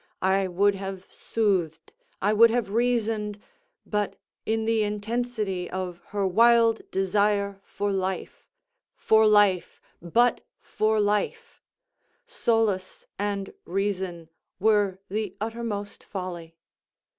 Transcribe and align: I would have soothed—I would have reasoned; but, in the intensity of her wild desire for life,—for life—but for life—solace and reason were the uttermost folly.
I 0.23 0.47
would 0.47 0.73
have 0.73 1.05
soothed—I 1.13 2.33
would 2.33 2.49
have 2.49 2.71
reasoned; 2.71 3.39
but, 3.85 4.15
in 4.47 4.65
the 4.65 4.81
intensity 4.81 5.69
of 5.69 6.01
her 6.07 6.25
wild 6.25 6.81
desire 6.89 7.61
for 7.63 7.91
life,—for 7.91 9.27
life—but 9.27 10.41
for 10.59 10.99
life—solace 10.99 13.05
and 13.19 13.53
reason 13.65 14.29
were 14.59 14.97
the 15.07 15.35
uttermost 15.39 16.03
folly. 16.03 16.55